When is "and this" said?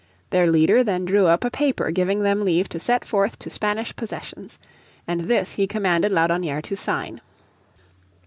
5.07-5.51